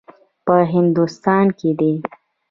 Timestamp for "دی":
1.79-1.93